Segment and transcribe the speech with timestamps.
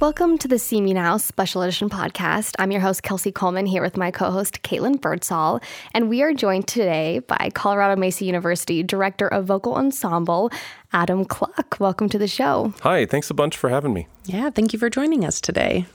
[0.00, 2.56] Welcome to the See Me Now Special Edition podcast.
[2.58, 5.60] I'm your host, Kelsey Coleman, here with my co host, Caitlin Birdsall.
[5.94, 10.50] And we are joined today by Colorado Mesa University Director of Vocal Ensemble,
[10.92, 11.76] Adam Cluck.
[11.78, 12.74] Welcome to the show.
[12.80, 14.08] Hi, thanks a bunch for having me.
[14.24, 15.86] Yeah, thank you for joining us today.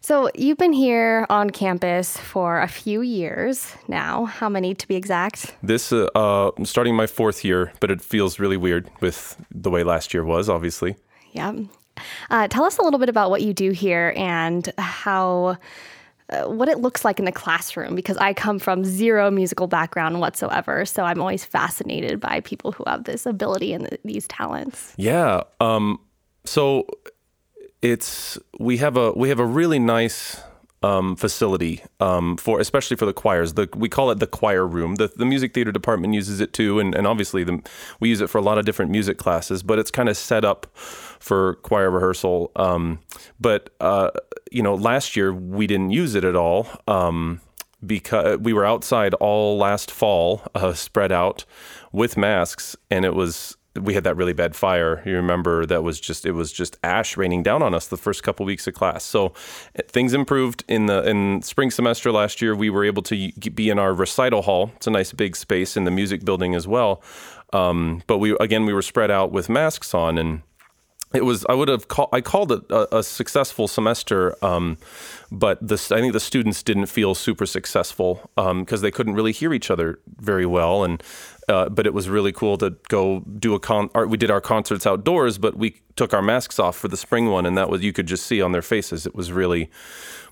[0.00, 4.24] So, you've been here on campus for a few years now.
[4.24, 5.54] How many to be exact?
[5.62, 9.70] This, uh, uh, I'm starting my fourth year, but it feels really weird with the
[9.70, 10.96] way last year was, obviously.
[11.32, 11.52] Yeah.
[12.30, 15.56] Uh, tell us a little bit about what you do here and how.
[16.28, 20.18] Uh, what it looks like in the classroom because I come from zero musical background
[20.18, 20.84] whatsoever.
[20.84, 24.92] So I'm always fascinated by people who have this ability and th- these talents.
[24.96, 25.42] Yeah.
[25.60, 26.00] Um,
[26.44, 26.88] so
[27.80, 30.42] it's we have a we have a really nice
[30.82, 33.54] um, facility um, for especially for the choirs.
[33.54, 34.96] The, we call it the choir room.
[34.96, 37.62] The, the music theater department uses it too, and, and obviously the,
[38.00, 39.62] we use it for a lot of different music classes.
[39.62, 40.66] But it's kind of set up
[41.18, 42.50] for choir rehearsal.
[42.56, 43.00] Um,
[43.40, 44.10] but uh,
[44.50, 47.40] you know, last year we didn't use it at all um,
[47.84, 51.44] because we were outside all last fall, uh, spread out
[51.92, 55.02] with masks, and it was we had that really bad fire.
[55.04, 58.22] You remember that was just it was just ash raining down on us the first
[58.22, 59.04] couple weeks of class.
[59.04, 59.32] So
[59.74, 62.54] eh, things improved in the in spring semester last year.
[62.54, 64.72] We were able to be in our recital hall.
[64.76, 67.02] It's a nice big space in the music building as well.
[67.52, 70.42] Um, but we again we were spread out with masks on and
[71.14, 74.76] it was I would have call, I called it a, a successful semester, um,
[75.30, 79.52] but I think the students didn't feel super successful because um, they couldn't really hear
[79.52, 81.02] each other very well, and
[81.48, 83.88] uh, but it was really cool to go do a con.
[84.08, 87.46] we did our concerts outdoors, but we took our masks off for the spring one,
[87.46, 89.06] and that was you could just see on their faces.
[89.06, 89.70] It was really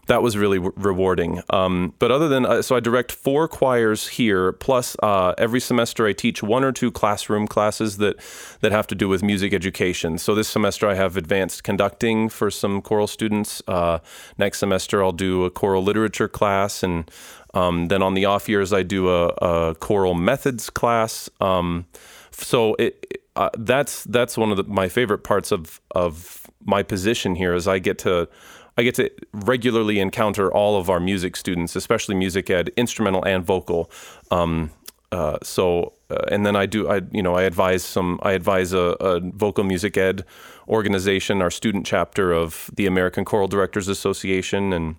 [0.07, 1.43] that was really re- rewarding.
[1.51, 4.53] Um, but other than uh, so, I direct four choirs here.
[4.53, 8.17] Plus, uh, every semester I teach one or two classroom classes that
[8.61, 10.19] that have to do with music education.
[10.19, 13.63] So this semester I have advanced conducting for some choral students.
[13.67, 13.99] Uh,
[14.39, 17.11] next semester I'll do a choral literature class and
[17.55, 21.31] um, then on the off years, I do a, a choral methods class.
[21.41, 21.87] Um,
[22.33, 27.35] so it, uh, that's that's one of the, my favorite parts of of my position
[27.37, 28.29] here is I get to
[28.77, 33.45] I get to regularly encounter all of our music students, especially music ed, instrumental and
[33.45, 33.91] vocal.
[34.31, 34.71] Um,
[35.13, 38.73] uh, so uh, and then I do I you know I advise some I advise
[38.73, 40.25] a, a, vocal music ed
[40.69, 44.97] organization, our student chapter of the American Choral Directors Association, and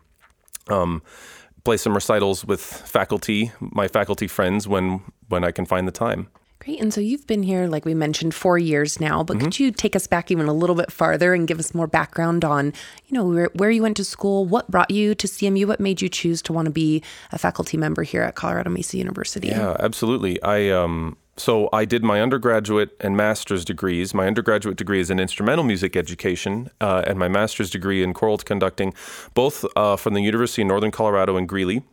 [0.70, 1.02] um,
[1.66, 6.30] play some recitals with faculty, my faculty friends, when when I can find the time.
[6.66, 6.82] Great.
[6.82, 9.24] And so you've been here, like we mentioned, four years now.
[9.24, 9.46] But mm-hmm.
[9.46, 12.44] could you take us back even a little bit farther and give us more background
[12.44, 12.74] on,
[13.06, 16.02] you know, where, where you went to school, what brought you to CMU, what made
[16.02, 19.50] you choose to want to be a faculty member here at Colorado Mesa University?
[19.50, 20.42] Yeah, absolutely.
[20.42, 24.14] I um, so I did my undergraduate and master's degrees.
[24.14, 28.38] My undergraduate degree is in instrumental music education, uh, and my master's degree in choral
[28.38, 28.94] conducting,
[29.34, 31.84] both uh, from the University of Northern Colorado in Greeley,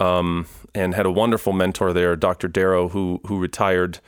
[0.00, 2.48] um, and had a wonderful mentor there, Dr.
[2.48, 4.00] Darrough, who who retired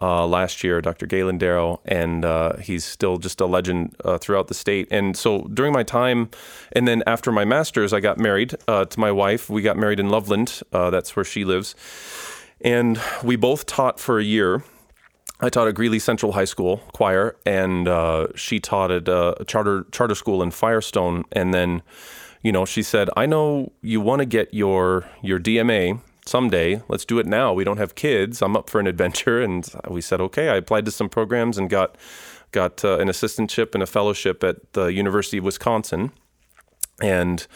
[0.00, 1.06] uh, last year, Dr.
[1.06, 4.88] Galen Darrough, and uh, he's still just a legend uh, throughout the state.
[4.90, 6.30] And so during my time,
[6.72, 9.50] and then after my master's, I got married uh, to my wife.
[9.50, 10.62] We got married in Loveland.
[10.72, 11.74] Uh, that's where she lives
[12.60, 14.62] and we both taught for a year.
[15.40, 19.86] I taught at Greeley Central High School choir, and uh, she taught at a charter
[19.90, 21.24] charter school in Firestone.
[21.32, 21.82] And then,
[22.42, 26.82] you know, she said, "I know you want to get your your DMA someday.
[26.88, 27.52] Let's do it now.
[27.52, 28.42] We don't have kids.
[28.42, 31.68] I'm up for an adventure." And we said, "Okay." I applied to some programs and
[31.68, 31.96] got
[32.52, 36.12] got uh, an assistantship and a fellowship at the University of Wisconsin,
[37.00, 37.46] and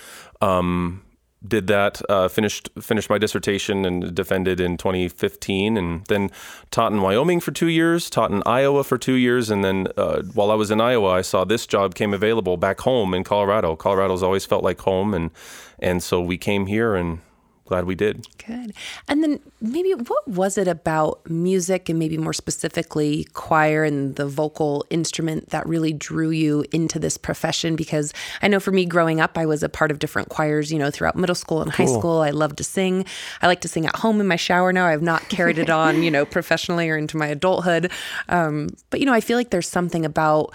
[0.41, 1.04] um,
[1.47, 6.31] did that, uh, finished finished my dissertation and defended in 2015, and then
[6.71, 10.23] taught in Wyoming for two years, taught in Iowa for two years, and then uh,
[10.35, 13.77] while I was in Iowa, I saw this job came available back home in Colorado.
[13.77, 15.31] Colorado's always felt like home, and
[15.79, 17.21] and so we came here and
[17.67, 18.27] glad we did.
[18.47, 18.75] Good.
[19.09, 24.27] And then maybe what was it about music and maybe more specifically choir and the
[24.27, 27.75] vocal instrument that really drew you into this profession?
[27.75, 28.13] Because
[28.43, 30.91] I know for me growing up, I was a part of different choirs, you know,
[30.91, 31.87] throughout middle school and cool.
[31.87, 32.21] high school.
[32.21, 33.07] I loved to sing.
[33.41, 34.87] I like to sing at home in my shower now.
[34.87, 37.91] I've not carried it on, you know, professionally or into my adulthood.
[38.29, 40.53] Um, but, you know, I feel like there's something about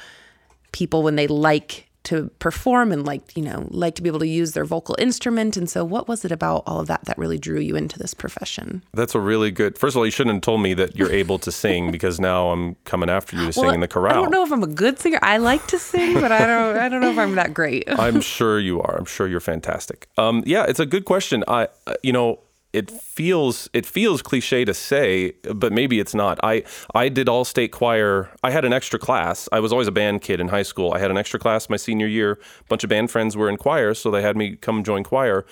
[0.72, 4.28] people when they like to perform and like you know like to be able to
[4.28, 5.57] use their vocal instrument.
[5.57, 8.13] And so what was it about all of that that really drew you into this
[8.13, 8.84] profession?
[8.94, 11.40] That's a really good first of all you shouldn't have told me that you're able
[11.40, 14.16] to sing because now i'm coming after you to well, sing in the chorale i
[14.16, 15.19] don't know if i'm a good singer.
[15.22, 17.90] I like to sing but i don't i don't know if i'm that great.
[17.90, 18.98] I'm sure you are.
[18.98, 20.07] I'm sure you're fantastic.
[20.18, 21.44] Um, yeah it's a good question.
[21.48, 22.40] I uh, you know
[22.71, 26.39] it feels it feels cliche to say, but maybe it's not.
[26.44, 26.63] I
[26.94, 28.30] I did all state choir.
[28.44, 29.50] I had an extra class.
[29.51, 30.94] I was always a band kid in high school.
[30.94, 32.33] I had an extra class my senior year.
[32.33, 35.45] A bunch of band friends were in choir, so they had me come join choir.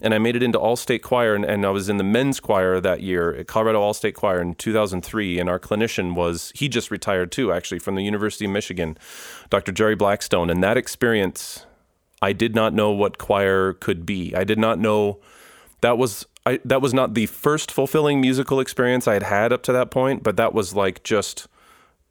[0.00, 2.38] And I made it into all state choir, and, and I was in the men's
[2.40, 5.38] choir that year at Colorado All State Choir in 2003.
[5.38, 8.98] And our clinician was, he just retired too, actually, from the University of Michigan,
[9.48, 9.72] Dr.
[9.72, 10.50] Jerry Blackstone.
[10.50, 11.64] And that experience,
[12.20, 14.34] I did not know what choir could be.
[14.34, 15.18] I did not know
[15.80, 19.62] that was I, that was not the first fulfilling musical experience I had had up
[19.64, 21.48] to that point, but that was like just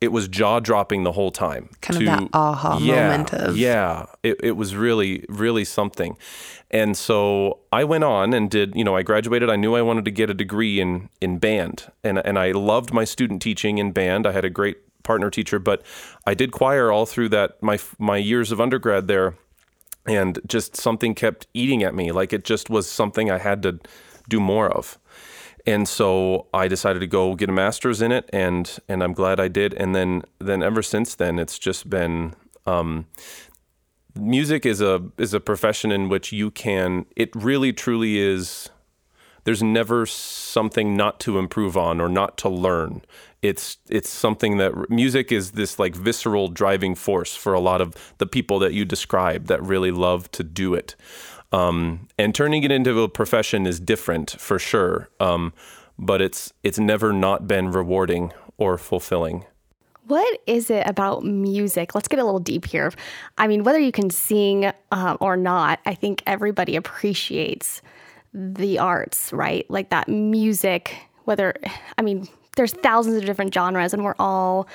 [0.01, 1.69] it was jaw dropping the whole time.
[1.79, 6.17] Kind of that aha yeah, moment of yeah, it, it was really really something.
[6.69, 9.49] And so I went on and did, you know, I graduated.
[9.49, 12.93] I knew I wanted to get a degree in in band, and and I loved
[12.93, 14.27] my student teaching in band.
[14.27, 15.81] I had a great partner teacher, but
[16.27, 19.35] I did choir all through that my my years of undergrad there,
[20.05, 22.11] and just something kept eating at me.
[22.11, 23.79] Like it just was something I had to
[24.30, 24.98] do more of.
[25.68, 29.39] And so I decided to go get a master's in it, and and I'm glad
[29.39, 29.74] I did.
[29.74, 32.36] And then then ever since then, it's just been
[32.68, 33.07] um,
[34.16, 37.06] music is a is a profession in which you can.
[37.16, 38.69] It really truly is.
[39.44, 43.04] There's never something not to improve on or not to learn.
[43.42, 48.13] It's it's something that music is this like visceral driving force for a lot of
[48.18, 50.95] the people that you describe that really love to do it.
[51.55, 55.09] Um, and turning it into a profession is different for sure.
[55.19, 55.53] Um,
[55.97, 59.45] but it's it's never not been rewarding or fulfilling.
[60.07, 61.95] What is it about music?
[61.95, 62.91] Let's get a little deep here.
[63.37, 67.81] I mean, whether you can sing um, or not, I think everybody appreciates
[68.33, 69.65] the arts, right?
[69.69, 70.95] Like that music.
[71.23, 71.55] Whether
[71.97, 74.67] I mean, there's thousands of different genres, and we're all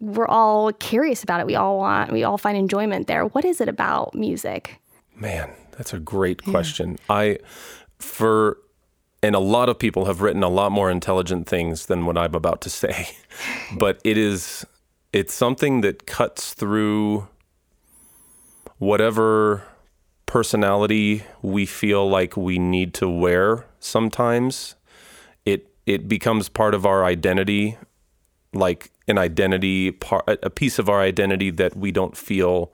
[0.00, 1.46] we're all curious about it.
[1.46, 3.26] We all want we all find enjoyment there.
[3.26, 4.80] What is it about music?
[5.14, 6.92] Man, that's a great question.
[7.08, 7.16] Yeah.
[7.16, 7.38] I,
[7.98, 8.58] for,
[9.22, 12.34] and a lot of people have written a lot more intelligent things than what I'm
[12.34, 13.08] about to say,
[13.76, 14.64] but it is,
[15.12, 17.28] it's something that cuts through
[18.78, 19.62] whatever
[20.26, 24.74] personality we feel like we need to wear sometimes.
[25.44, 27.78] It, it becomes part of our identity,
[28.52, 32.72] like an identity part, a piece of our identity that we don't feel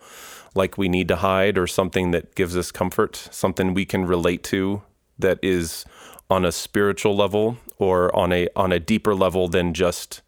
[0.54, 4.42] like we need to hide or something that gives us comfort, something we can relate
[4.44, 4.82] to
[5.18, 5.84] that is
[6.28, 10.22] on a spiritual level or on a on a deeper level than just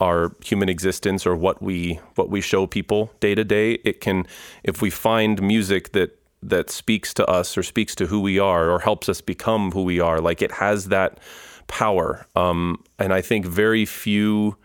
[0.00, 3.72] our human existence or what we what we show people day to day.
[3.84, 4.26] It can
[4.62, 8.70] if we find music that that speaks to us or speaks to who we are
[8.70, 11.18] or helps us become who we are, like it has that
[11.66, 12.26] power.
[12.36, 14.56] Um, and I think very few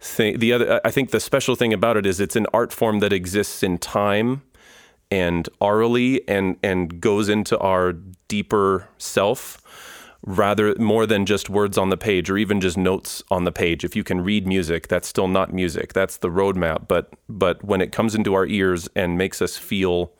[0.00, 0.38] thing.
[0.38, 3.12] The other, I think, the special thing about it is it's an art form that
[3.12, 4.42] exists in time
[5.10, 7.92] and orally and and goes into our
[8.28, 9.62] deeper self
[10.22, 13.84] rather more than just words on the page or even just notes on the page
[13.84, 17.80] if you can read music that's still not music that's the roadmap but but when
[17.80, 20.10] it comes into our ears and makes us feel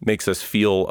[0.00, 0.90] makes us feel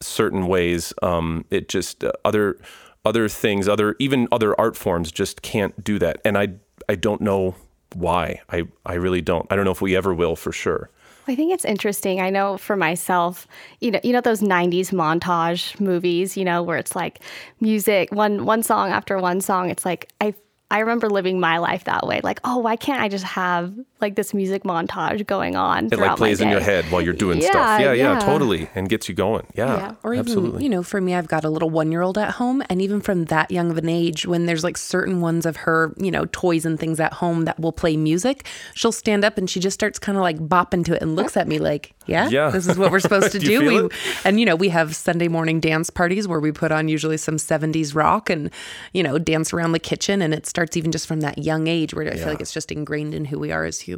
[0.00, 2.58] certain ways um, it just uh, other
[3.04, 6.20] other things, other even other art forms just can't do that.
[6.24, 6.48] And I
[6.88, 7.54] I don't know
[7.94, 8.40] why.
[8.50, 9.46] I I really don't.
[9.50, 10.90] I don't know if we ever will for sure.
[11.28, 12.20] I think it's interesting.
[12.20, 13.46] I know for myself,
[13.80, 17.20] you know, you know those '90s montage movies, you know, where it's like
[17.60, 19.70] music, one one song after one song.
[19.70, 20.34] It's like I
[20.70, 22.20] I remember living my life that way.
[22.22, 25.86] Like, oh, why can't I just have like this music montage going on?
[25.86, 27.80] It like plays in your head while you're doing yeah, stuff.
[27.80, 29.46] Yeah, yeah, yeah, totally, and gets you going.
[29.54, 29.94] Yeah, yeah.
[30.02, 30.62] or even absolutely.
[30.62, 33.00] you know, for me, I've got a little one year old at home, and even
[33.00, 36.26] from that young of an age, when there's like certain ones of her, you know,
[36.32, 39.74] toys and things at home that will play music, she'll stand up and she just
[39.74, 42.66] starts kind of like bopping to it and looks at me like, yeah, yeah, this
[42.66, 43.60] is what we're supposed to do.
[43.60, 43.84] do.
[43.84, 47.16] We, and you know, we have Sunday morning dance parties where we put on usually
[47.16, 48.50] some 70s rock and
[48.92, 51.94] you know dance around the kitchen, and it starts even just from that young age
[51.94, 52.16] where I yeah.
[52.16, 53.89] feel like it's just ingrained in who we are as humans.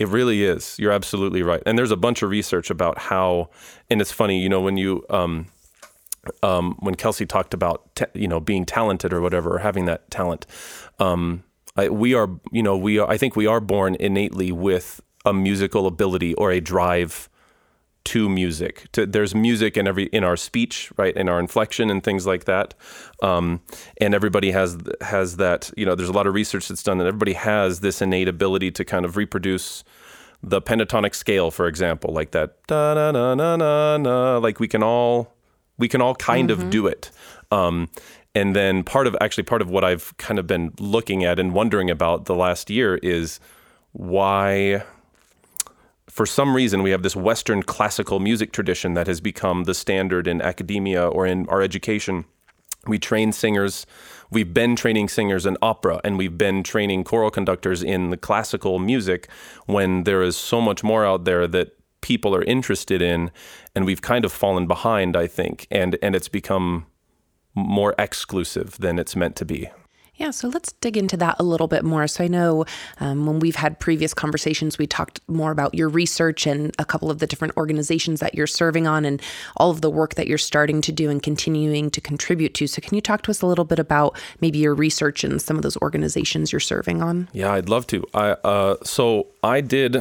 [0.00, 0.78] It really is.
[0.78, 1.62] You're absolutely right.
[1.66, 3.50] And there's a bunch of research about how,
[3.90, 5.46] and it's funny, you know, when you, um,
[6.42, 10.46] um, when Kelsey talked about, you know, being talented or whatever, or having that talent,
[10.98, 11.44] um,
[11.76, 15.32] I, we are, you know, we are, I think we are born innately with a
[15.32, 17.28] musical ability or a drive
[18.04, 18.86] to music.
[18.92, 22.44] To, there's music in every in our speech, right, in our inflection and things like
[22.44, 22.74] that.
[23.22, 23.60] Um,
[24.00, 25.70] and everybody has has that.
[25.76, 28.70] You know, there's a lot of research that's done that everybody has this innate ability
[28.72, 29.84] to kind of reproduce
[30.42, 34.38] the pentatonic scale, for example, like that da na na na na na.
[34.38, 35.34] Like we can all
[35.78, 36.62] we can all kind mm-hmm.
[36.62, 37.10] of do it.
[37.50, 37.88] Um,
[38.34, 41.52] and then part of actually part of what I've kind of been looking at and
[41.52, 43.40] wondering about the last year is
[43.92, 44.84] why
[46.08, 50.26] for some reason we have this Western classical music tradition that has become the standard
[50.26, 52.24] in academia or in our education.
[52.86, 53.86] We train singers.
[54.30, 58.78] We've been training singers in opera and we've been training choral conductors in the classical
[58.78, 59.28] music
[59.66, 63.30] when there is so much more out there that people are interested in
[63.74, 66.86] and we've kind of fallen behind I think and and it's become
[67.54, 69.68] more exclusive than it's meant to be.
[70.18, 72.06] Yeah, so let's dig into that a little bit more.
[72.08, 72.64] So I know
[72.98, 77.08] um, when we've had previous conversations, we talked more about your research and a couple
[77.08, 79.22] of the different organizations that you're serving on and
[79.56, 82.66] all of the work that you're starting to do and continuing to contribute to.
[82.66, 85.56] So can you talk to us a little bit about maybe your research and some
[85.56, 87.28] of those organizations you're serving on?
[87.32, 88.04] Yeah, I'd love to.
[88.12, 89.98] I uh, so I did.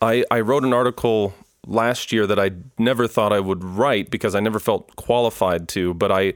[0.00, 1.34] I I wrote an article
[1.66, 5.94] last year that I never thought I would write because I never felt qualified to,
[5.94, 6.34] but I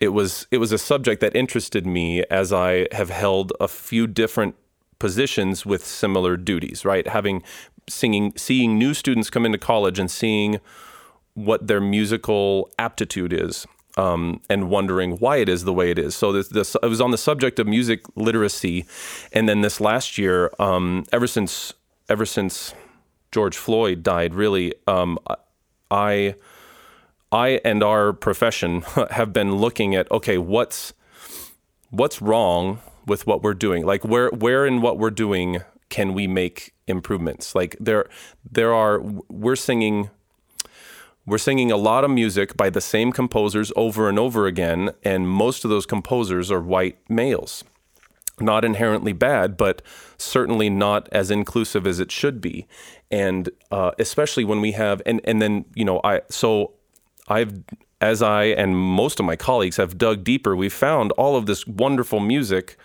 [0.00, 4.06] it was it was a subject that interested me as I have held a few
[4.06, 4.56] different
[4.98, 7.06] positions with similar duties, right?
[7.06, 7.42] Having
[7.88, 10.58] singing seeing new students come into college and seeing
[11.34, 13.66] what their musical aptitude is.
[13.96, 16.14] Um, and wondering why it is the way it is.
[16.14, 18.86] So this, this, it was on the subject of music literacy,
[19.32, 21.74] and then this last year, um, ever since
[22.08, 22.72] ever since
[23.32, 25.18] George Floyd died, really, um,
[25.90, 26.36] I
[27.32, 30.92] I and our profession have been looking at okay, what's
[31.90, 33.84] what's wrong with what we're doing?
[33.84, 37.54] Like where where in what we're doing can we make improvements?
[37.54, 38.08] Like there
[38.50, 40.10] there are we're singing
[41.26, 45.28] we're singing a lot of music by the same composers over and over again, and
[45.28, 47.62] most of those composers are white males.
[48.40, 49.82] Not inherently bad, but
[50.16, 52.66] certainly not as inclusive as it should be.
[53.10, 56.72] And uh, especially when we have, and, and then, you know, I, so
[57.30, 57.62] I've
[58.00, 61.66] as I and most of my colleagues have dug deeper, we've found all of this
[61.66, 62.76] wonderful music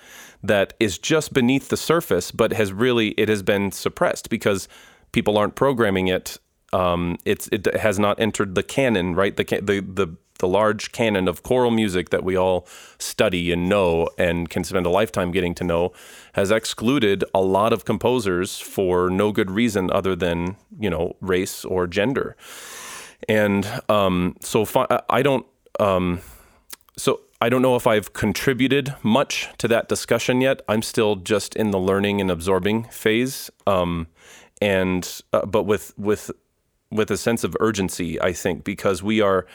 [0.44, 4.68] that is just beneath the surface, but has really it has been suppressed because
[5.12, 6.38] people aren't programming it.
[6.74, 9.36] Um, it's it has not entered the canon, right?
[9.36, 12.68] The the the the large canon of choral music that we all
[13.00, 15.94] study and know and can spend a lifetime getting to know
[16.34, 21.64] has excluded a lot of composers for no good reason other than you know race
[21.64, 22.36] or gender
[23.28, 25.46] and um, so fi- I don't.
[25.80, 26.22] Um,
[26.98, 30.62] so I don't know if I've contributed much to that discussion yet.
[30.68, 34.08] I'm still just in the learning and absorbing phase, um,
[34.62, 36.32] and uh, but with with
[36.92, 39.46] with a sense of urgency, I think, because we are.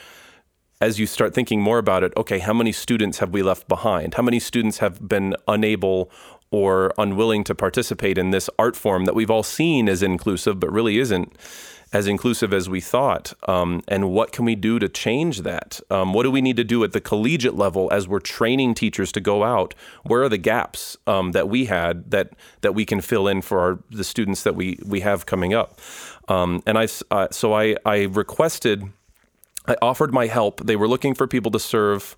[0.82, 4.14] As you start thinking more about it, okay, how many students have we left behind?
[4.14, 6.10] How many students have been unable
[6.50, 10.72] or unwilling to participate in this art form that we've all seen as inclusive, but
[10.72, 11.36] really isn't?
[11.92, 13.32] As inclusive as we thought?
[13.48, 15.80] Um, and what can we do to change that?
[15.90, 19.12] Um, what do we need to do at the collegiate level as we're training teachers
[19.12, 19.74] to go out?
[20.04, 22.30] Where are the gaps um, that we had that
[22.60, 25.80] that we can fill in for our, the students that we we have coming up?
[26.28, 28.84] Um, and I uh, so I I requested,
[29.66, 30.60] I offered my help.
[30.64, 32.16] They were looking for people to serve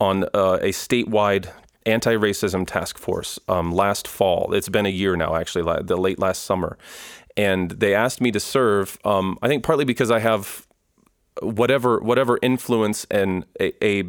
[0.00, 1.52] on uh, a statewide
[1.86, 4.52] anti-racism task force um, last fall.
[4.54, 6.78] It's been a year now, actually, the late last summer,
[7.36, 8.98] and they asked me to serve.
[9.04, 10.66] Um, I think partly because I have
[11.40, 14.04] whatever whatever influence and a, a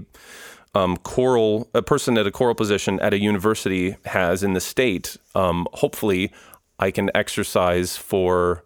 [0.75, 5.17] um, choral a person at a choral position at a university has in the state.
[5.35, 6.31] Um, hopefully,
[6.79, 8.63] I can exercise for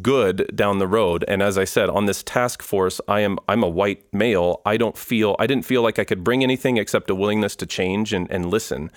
[0.00, 1.24] good down the road.
[1.28, 4.62] And as I said, on this task force, I am I'm a white male.
[4.64, 7.66] I don't feel I didn't feel like I could bring anything except a willingness to
[7.66, 8.90] change and, and listen.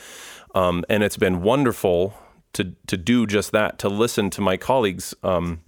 [0.53, 2.13] Um, and it's been wonderful
[2.55, 5.13] to to do just that, to listen to my colleagues.
[5.23, 5.61] Um,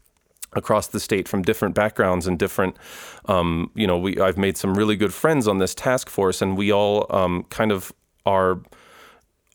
[0.53, 2.75] across the state from different backgrounds and different
[3.25, 6.57] um, you know we I've made some really good friends on this task force and
[6.57, 7.91] we all um, kind of
[8.25, 8.61] are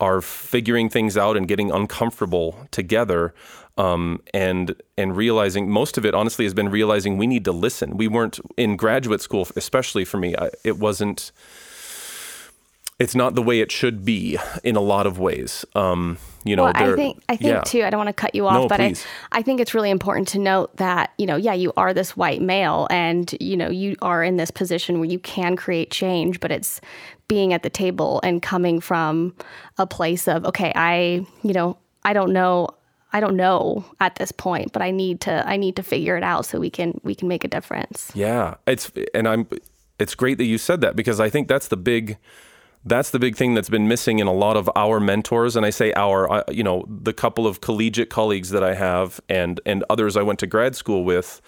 [0.01, 3.35] are figuring things out and getting uncomfortable together
[3.79, 7.97] um, and and realizing most of it honestly has been realizing we need to listen
[7.97, 11.33] we weren't in graduate school especially for me I, it wasn't
[13.03, 15.65] it's not the way it should be in a lot of ways.
[15.75, 17.61] Um, you know, well, I think I think yeah.
[17.63, 17.83] too.
[17.83, 18.95] I don't want to cut you off, no, but I,
[19.33, 22.41] I think it's really important to note that you know, yeah, you are this white
[22.41, 26.53] male, and you know, you are in this position where you can create change, but
[26.53, 26.81] it's
[27.27, 29.35] being at the table and coming from
[29.79, 32.69] a place of okay, I you know, I don't know.
[33.13, 36.23] I don't know at this point, but I need to I need to figure it
[36.23, 38.13] out so we can we can make a difference.
[38.15, 38.55] Yeah.
[38.67, 39.49] It's and I'm
[39.99, 42.17] it's great that you said that because I think that's the big
[42.85, 45.57] that's the big thing that's been missing in a lot of our mentors.
[45.57, 49.21] And i say our uh, you know the couple of collegiate colleagues that i have
[49.29, 51.41] and and others i went to grad school with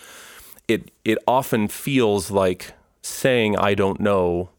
[0.68, 2.72] it it often feels like
[3.02, 4.50] saying i don't know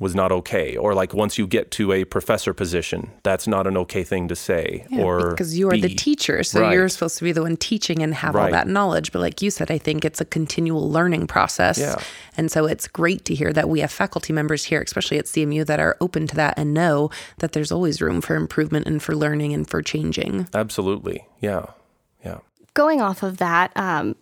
[0.00, 3.76] was not okay or like once you get to a professor position that's not an
[3.76, 6.72] okay thing to say Yeah, or because you are the teacher, so Right.
[6.72, 9.10] you're supposed to be the one teaching and have all that knowledge.
[9.10, 11.78] But like you said, I think it's a continual learning process.
[11.78, 11.96] Yeah.
[12.36, 15.66] And so it's great to hear that we have faculty members here, especially at CMU,
[15.66, 19.16] that are open to that and know that there's always room for improvement and for
[19.16, 20.46] learning and for changing.
[20.54, 21.66] absolutely yeah
[22.24, 22.38] yeah
[22.74, 24.14] Going off of that, um,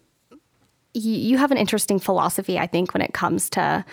[0.95, 3.85] you, you have an interesting philosophy, I think, when it comes to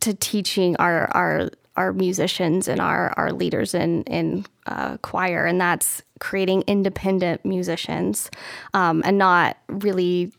[0.00, 5.60] to teaching our our our musicians and our our leaders in in uh, choir, and
[5.60, 8.30] that's creating independent musicians,
[8.74, 10.32] um, and not really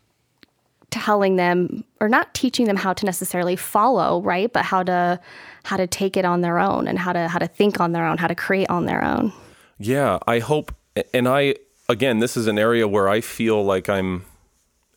[0.90, 4.52] telling them or not teaching them how to necessarily follow, right?
[4.52, 5.20] But how to
[5.64, 8.06] how to take it on their own and how to how to think on their
[8.06, 9.34] own, how to create on their own.
[9.80, 10.74] Yeah, I hope,
[11.14, 11.56] and I,
[11.88, 14.26] again, this is an area where I feel like I'm,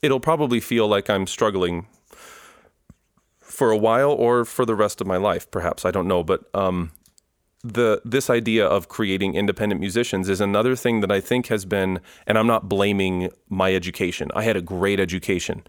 [0.00, 1.86] it'll probably feel like I'm struggling
[3.60, 5.84] for a while or for the rest of my life, perhaps.
[5.84, 6.24] I don't know.
[6.24, 6.92] But um,
[7.62, 12.00] the, this idea of creating independent musicians is another thing that I think has been,
[12.26, 14.30] and I'm not blaming my education.
[14.34, 15.62] I had a great education,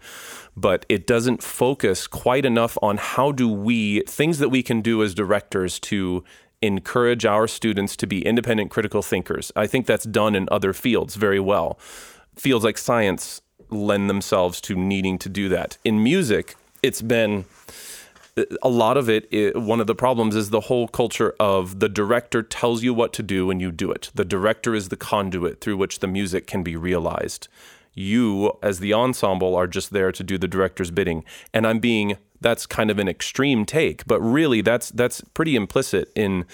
[0.56, 5.02] but it doesn't focus quite enough on how do we, things that we can do
[5.02, 6.24] as directors to
[6.62, 9.52] encourage our students to be independent critical thinkers.
[9.54, 11.78] I think that's done in other fields very well.
[12.36, 15.76] Fields like science lend themselves to needing to do that.
[15.84, 17.44] In music, it's been
[18.62, 21.88] a lot of it, i one of the problems is the whole culture of the
[21.88, 24.10] director tells you what to do and you do it.
[24.14, 27.48] The director is the conduit through which the music can be realized.
[27.94, 31.24] You, as the ensemble, are just there to do the director's bidding.
[31.52, 36.10] And I'm being that's kind of an extreme take, but really that's that's pretty implicit
[36.14, 36.46] in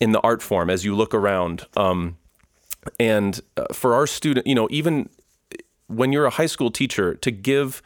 [0.00, 1.66] in the art form as you look around.
[1.76, 2.16] Um,
[2.98, 5.08] and uh, for our student, you know, even
[5.86, 7.82] when you're a high school teacher, to give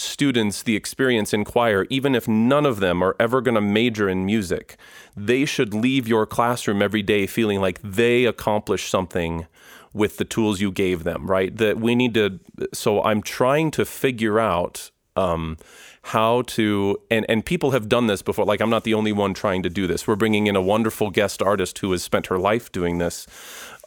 [0.00, 4.08] students the experience in choir, even if none of them are ever going to major
[4.08, 4.76] in music,
[5.16, 9.46] they should leave your classroom every day feeling like they accomplished something
[9.92, 11.56] with the tools you gave them, right?
[11.56, 12.38] That we need to,
[12.72, 14.90] so I'm trying to figure out.
[15.16, 15.58] Um,
[16.02, 19.34] how to and and people have done this before like i'm not the only one
[19.34, 22.38] trying to do this we're bringing in a wonderful guest artist who has spent her
[22.38, 23.26] life doing this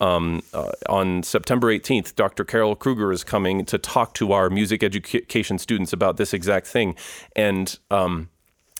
[0.03, 2.43] um, uh, on September 18th, Dr.
[2.43, 6.96] Carol Krueger is coming to talk to our music education students about this exact thing.
[7.37, 8.29] And um,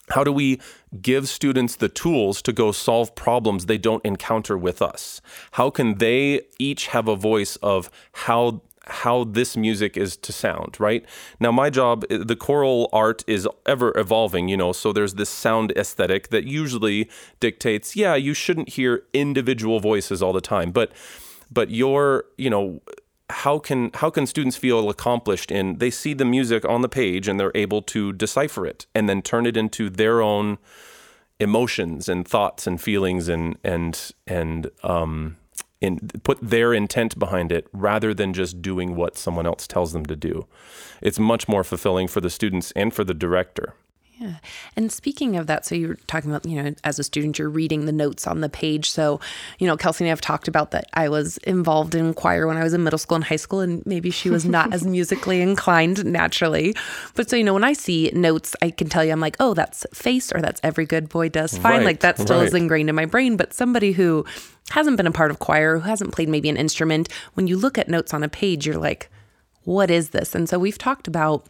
[0.10, 0.60] how do we
[1.02, 5.22] give students the tools to go solve problems they don't encounter with us?
[5.52, 10.80] How can they each have a voice of how how this music is to sound,
[10.80, 11.06] right?
[11.40, 15.72] Now, my job, the choral art is ever evolving, you know, so there's this sound
[15.78, 20.92] aesthetic that usually dictates, yeah, you shouldn't hear individual voices all the time, but
[21.52, 22.82] but your, you know,
[23.30, 27.28] how can how can students feel accomplished in they see the music on the page
[27.28, 30.58] and they're able to decipher it and then turn it into their own
[31.40, 35.38] emotions and thoughts and feelings and and and um
[35.84, 40.06] in, put their intent behind it rather than just doing what someone else tells them
[40.06, 40.48] to do.
[41.02, 43.76] It's much more fulfilling for the students and for the director.
[44.24, 44.36] Yeah.
[44.78, 47.86] And speaking of that, so you're talking about, you know, as a student, you're reading
[47.86, 48.90] the notes on the page.
[48.90, 49.20] So,
[49.60, 52.56] you know, Kelsey and I have talked about that I was involved in choir when
[52.56, 55.42] I was in middle school and high school, and maybe she was not as musically
[55.42, 56.74] inclined naturally.
[57.16, 59.54] But so, you know, when I see notes, I can tell you, I'm like, oh,
[59.54, 61.80] that's face or that's every good boy does fine.
[61.80, 63.36] Right, like that still is ingrained in my brain.
[63.36, 64.26] But somebody who
[64.70, 67.78] hasn't been a part of choir, who hasn't played maybe an instrument, when you look
[67.78, 69.10] at notes on a page, you're like,
[69.66, 70.34] what is this?
[70.34, 71.46] And so we've talked about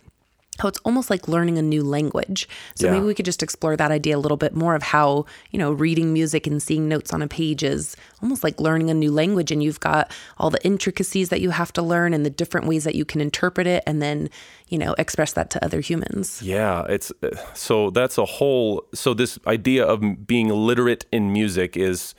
[0.60, 2.48] how it's almost like learning a new language.
[2.76, 2.94] So Yeah.
[2.94, 5.72] maybe we could just explore that idea a little bit more of how, you know,
[5.72, 9.52] reading music and seeing notes on a page is almost like learning a new language
[9.52, 12.84] and you've got all the intricacies that you have to learn and the different ways
[12.84, 14.30] that you can interpret it and then,
[14.70, 16.42] you know, express that to other humans.
[16.42, 21.76] Yeah, it's uh, so that's a whole so this idea of being literate in music
[21.78, 22.16] is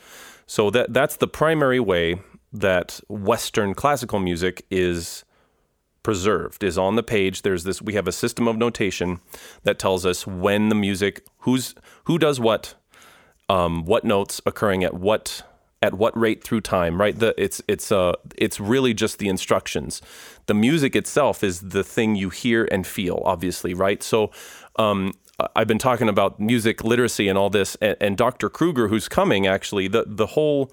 [0.46, 2.20] so that that's the primary way
[2.52, 5.24] that western classical music is
[6.04, 7.42] preserved is on the page.
[7.42, 9.18] There's this we have a system of notation
[9.64, 12.74] that tells us when the music who's who does what
[13.48, 15.42] um, what notes occurring at what
[15.82, 17.18] at what rate through time right?
[17.18, 20.00] The it's it's uh it's really just the instructions.
[20.46, 24.02] The music itself is the thing you hear and feel obviously right?
[24.02, 24.30] So
[24.76, 25.14] um
[25.56, 28.48] I've been talking about music literacy and all this and, and Dr.
[28.48, 30.70] Krueger who's coming actually the the whole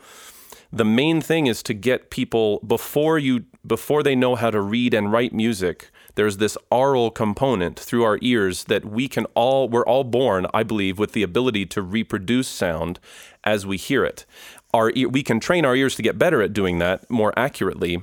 [0.72, 4.93] the main thing is to get people before you before they know how to read
[4.93, 9.86] and write music there's this aural component through our ears that we can all we're
[9.86, 13.00] all born i believe with the ability to reproduce sound
[13.43, 14.26] as we hear it
[14.74, 18.02] our we can train our ears to get better at doing that more accurately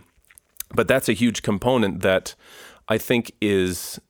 [0.74, 2.34] but that's a huge component that
[2.88, 4.00] I think is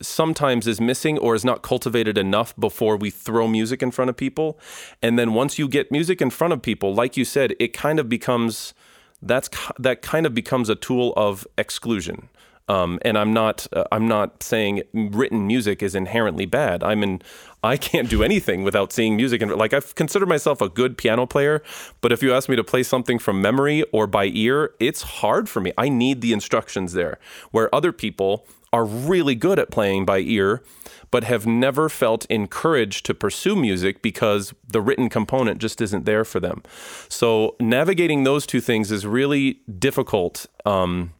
[0.00, 4.16] sometimes is missing or is not cultivated enough before we throw music in front of
[4.16, 4.58] people.
[5.02, 7.98] And then once you get music in front of people, like you said, it kind
[7.98, 8.74] of becomes
[9.22, 12.28] that's that kind of becomes a tool of exclusion.
[12.68, 16.84] Um, and I'm not uh, I'm not saying written music is inherently bad.
[16.84, 17.20] I'm in
[17.64, 21.26] I can't do anything without seeing music and like I consider myself a good piano
[21.26, 21.64] player,
[22.00, 25.48] but if you ask me to play something from memory or by ear, it's hard
[25.48, 25.72] for me.
[25.76, 27.18] I need the instructions there.
[27.50, 30.62] Where other people are really good at playing by ear,
[31.10, 36.24] but have never felt encouraged to pursue music because the written component just isn't there
[36.24, 36.62] for them.
[37.08, 40.46] So navigating those two things is really difficult.
[40.64, 41.12] Um,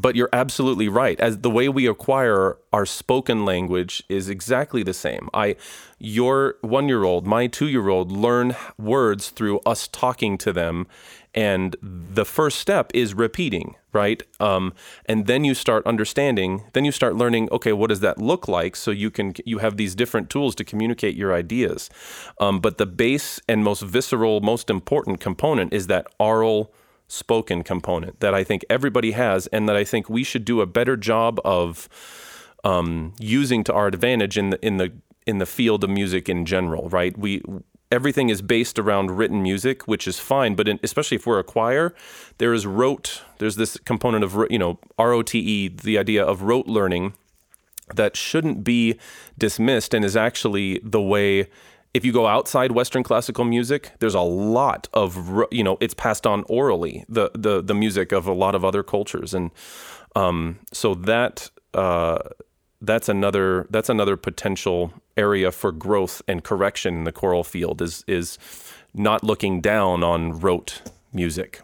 [0.00, 1.18] but you're absolutely right.
[1.20, 5.28] As the way we acquire our spoken language is exactly the same.
[5.32, 5.56] I,
[5.98, 10.86] your one year old, my two year old learn words through us talking to them.
[11.34, 14.22] And the first step is repeating, right?
[14.38, 14.72] Um,
[15.06, 16.64] and then you start understanding.
[16.74, 17.48] Then you start learning.
[17.50, 18.76] Okay, what does that look like?
[18.76, 21.90] So you can you have these different tools to communicate your ideas.
[22.38, 26.72] Um, but the base and most visceral, most important component is that oral
[27.08, 30.66] spoken component that I think everybody has, and that I think we should do a
[30.66, 31.88] better job of
[32.62, 34.92] um, using to our advantage in the in the
[35.26, 36.88] in the field of music in general.
[36.88, 37.16] Right?
[37.18, 37.42] We
[37.94, 41.44] everything is based around written music, which is fine, but in, especially if we're a
[41.44, 41.94] choir,
[42.38, 43.22] there is rote.
[43.38, 47.14] There's this component of you know ROTE, the idea of rote learning
[47.94, 48.98] that shouldn't be
[49.38, 51.48] dismissed and is actually the way
[51.92, 56.26] if you go outside Western classical music, there's a lot of you know it's passed
[56.26, 59.52] on orally the the the music of a lot of other cultures, and
[60.16, 62.18] um, so that uh,
[62.82, 68.04] that's another that's another potential area for growth and correction in the choral field is
[68.06, 68.38] is
[68.94, 71.60] not looking down on rote music.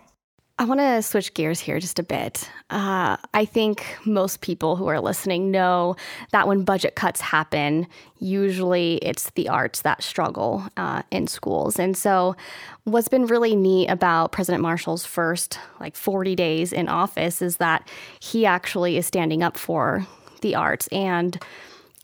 [0.61, 2.51] I want to switch gears here just a bit.
[2.69, 5.97] Uh, I think most people who are listening know
[6.33, 7.87] that when budget cuts happen,
[8.19, 11.79] usually it's the arts that struggle uh, in schools.
[11.79, 12.37] And so,
[12.85, 17.89] what's been really neat about President Marshall's first like 40 days in office is that
[18.21, 20.07] he actually is standing up for
[20.43, 21.43] the arts and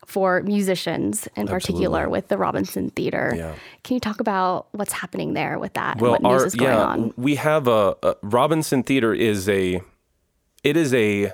[0.07, 3.35] for musicians in particular with the Robinson Theater.
[3.37, 3.55] Yeah.
[3.83, 6.01] Can you talk about what's happening there with that?
[6.01, 7.15] Well, and what news is going yeah, on?
[7.17, 9.83] we have a, a Robinson Theater is a
[10.63, 11.33] it is a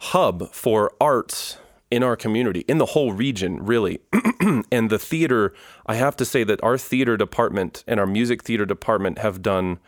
[0.00, 1.58] hub for arts
[1.90, 4.00] in our community, in the whole region, really.
[4.72, 5.54] and the theater,
[5.86, 9.78] I have to say that our theater department and our music theater department have done.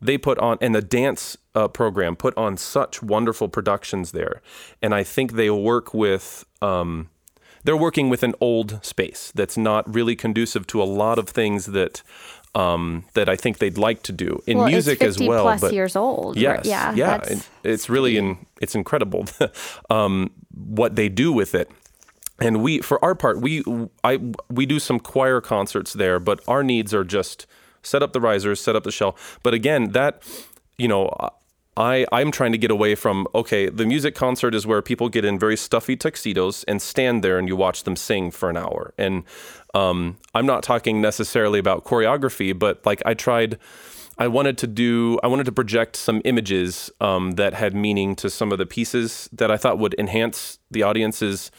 [0.00, 4.42] They put on and the dance uh, program put on such wonderful productions there,
[4.80, 6.44] and I think they work with.
[6.60, 7.08] Um,
[7.64, 11.66] they're working with an old space that's not really conducive to a lot of things
[11.66, 12.02] that
[12.54, 15.44] um, that I think they'd like to do in well, music it's 50 as well.
[15.44, 16.36] plus but years old.
[16.36, 19.24] yes, yeah, yeah, it- it's really in, it's incredible
[19.90, 21.70] um, what they do with it.
[22.38, 23.62] And we, for our part, we
[24.02, 24.18] I
[24.50, 27.46] we do some choir concerts there, but our needs are just
[27.82, 29.16] set up the risers, set up the shell.
[29.42, 30.22] But again, that
[30.76, 31.08] you know.
[31.76, 35.24] I, I'm trying to get away from okay, the music concert is where people get
[35.24, 38.92] in very stuffy tuxedos and stand there and you watch them sing for an hour.
[38.98, 39.24] And
[39.72, 43.58] um, I'm not talking necessarily about choreography, but like I tried,
[44.18, 48.28] I wanted to do, I wanted to project some images um, that had meaning to
[48.28, 51.50] some of the pieces that I thought would enhance the audience's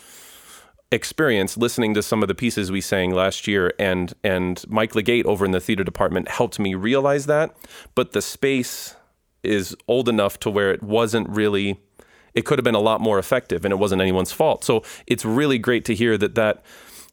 [0.92, 5.26] experience listening to some of the pieces we sang last year and and Mike Legate
[5.26, 7.56] over in the theater department helped me realize that
[7.96, 8.96] but the space
[9.44, 11.80] is old enough to where it wasn't really
[12.34, 14.64] it could have been a lot more effective and it wasn't anyone's fault.
[14.64, 16.64] So it's really great to hear that that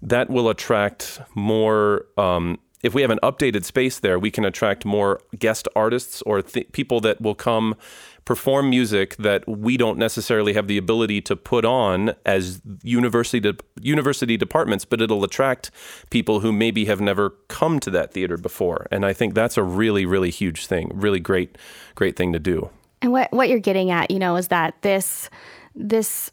[0.02, 4.86] that will attract more um, if we have an updated space there we can attract
[4.86, 7.76] more guest artists or th- people that will come
[8.24, 13.56] perform music that we don't necessarily have the ability to put on as university de-
[13.80, 15.70] university departments but it'll attract
[16.10, 18.86] people who maybe have never come to that theater before.
[18.90, 21.56] And i think that's a really really huge thing really great
[21.94, 22.70] great thing to do.
[23.02, 25.30] And what what you're getting at, you know, is that this
[25.74, 26.30] this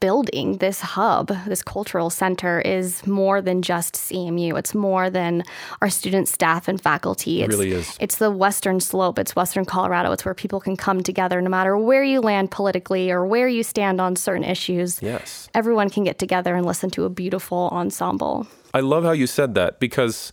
[0.00, 4.58] building, this hub, this cultural center is more than just CMU.
[4.58, 5.44] It's more than
[5.80, 7.42] our students, staff, and faculty.
[7.42, 7.96] It's, really is.
[8.00, 9.18] It's the Western Slope.
[9.18, 10.12] It's Western Colorado.
[10.12, 13.62] It's where people can come together, no matter where you land politically or where you
[13.62, 15.00] stand on certain issues.
[15.02, 18.46] yes Everyone can get together and listen to a beautiful ensemble.
[18.74, 20.32] I love how you said that because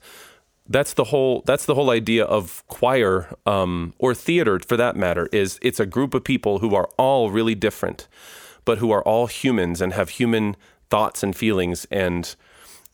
[0.68, 5.30] that's the whole that's the whole idea of choir um, or theater for that matter
[5.32, 8.08] is it's a group of people who are all really different
[8.66, 10.56] but who are all humans and have human
[10.90, 12.36] thoughts and feelings and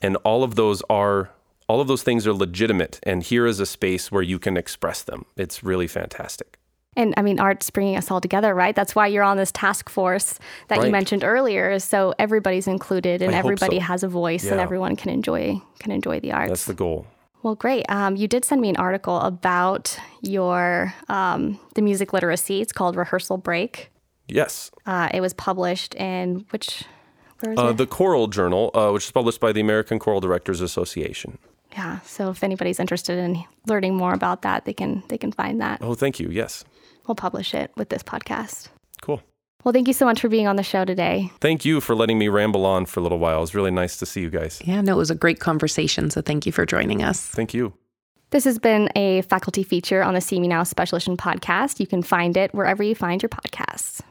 [0.01, 1.31] and all of those are
[1.67, 5.01] all of those things are legitimate and here is a space where you can express
[5.03, 6.57] them it's really fantastic
[6.97, 8.75] And I mean, art's bringing us all together, right?
[8.75, 11.79] That's why you're on this task force that you mentioned earlier.
[11.79, 13.85] So everybody's included and I everybody so.
[13.85, 16.49] has a voice and everyone can enjoy can enjoy the arts.
[16.49, 17.05] That's the goal.
[17.43, 17.85] Well, great.
[17.89, 22.61] Um, you did send me an article about your um, the music literacy.
[22.61, 23.90] It's called Rehearsal Break.
[24.31, 24.71] Yes.
[24.85, 26.83] Uh, it was published in which
[27.41, 27.77] where is Uh, it?
[27.77, 31.37] the Choral Journal, uh, which is published by the American Choral Directors Association.
[31.73, 31.99] yeah.
[32.05, 35.79] So if anybody's interested in learning more about that, they can they can find that.
[35.81, 36.29] Oh, thank you.
[36.29, 36.63] Yes.
[37.07, 38.69] We'll publish it with this podcast.
[39.01, 39.21] Cool.
[39.63, 41.31] Well, thank you so much for being on the show today.
[41.39, 43.37] Thank you for letting me ramble on for a little while.
[43.37, 44.59] It was really nice to see you guys.
[44.65, 46.09] Yeah, no, it was a great conversation.
[46.09, 47.19] So thank you for joining us.
[47.21, 47.73] Thank you.
[48.31, 51.79] This has been a faculty feature on the See Me Now Special Edition podcast.
[51.79, 54.01] You can find it wherever you find your podcasts.